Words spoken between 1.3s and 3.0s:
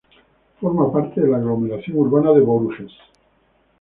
aglomeración urbana de Bourges.